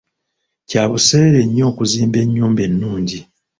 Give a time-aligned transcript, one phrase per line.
[0.69, 3.19] Kya buseere nnyo okuzimba ennyumba ennungi.